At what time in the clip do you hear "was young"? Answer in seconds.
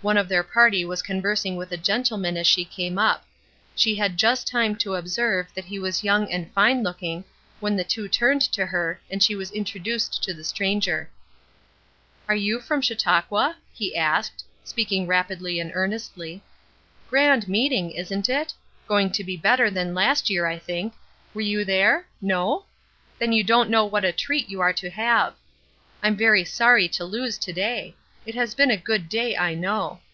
5.80-6.30